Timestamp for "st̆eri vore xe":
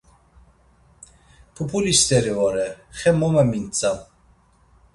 2.01-3.11